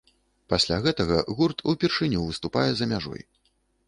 Пасля 0.51 0.77
гэтага 0.85 1.17
гурт 1.39 1.61
упершыню 1.73 2.21
выступае 2.31 2.65
за 2.81 2.89
мяжой. 2.95 3.21